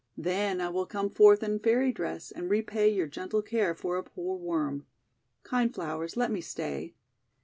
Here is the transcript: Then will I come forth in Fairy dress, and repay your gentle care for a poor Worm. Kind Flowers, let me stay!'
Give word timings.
Then 0.17 0.57
will 0.73 0.85
I 0.85 0.87
come 0.87 1.11
forth 1.11 1.43
in 1.43 1.59
Fairy 1.59 1.91
dress, 1.91 2.31
and 2.31 2.49
repay 2.49 2.89
your 2.89 3.05
gentle 3.05 3.43
care 3.43 3.75
for 3.75 3.97
a 3.97 4.03
poor 4.03 4.35
Worm. 4.35 4.87
Kind 5.43 5.75
Flowers, 5.75 6.17
let 6.17 6.31
me 6.31 6.41
stay!' 6.41 6.95